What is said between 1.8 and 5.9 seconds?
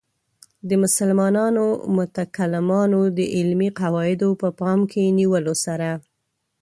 متکلمانو د علمي قواعدو په پام کې نیولو سره.